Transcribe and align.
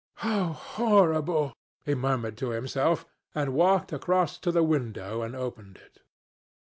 "How 0.15 0.53
horrible!" 0.53 1.53
he 1.85 1.93
murmured 1.93 2.35
to 2.37 2.49
himself, 2.49 3.05
and 3.35 3.49
he 3.49 3.53
walked 3.53 3.93
across 3.93 4.39
to 4.39 4.51
the 4.51 4.63
window 4.63 5.21
and 5.21 5.35
opened 5.35 5.77
it. 5.77 5.99